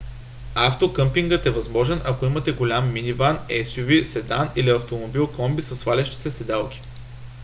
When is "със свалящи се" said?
5.61-6.31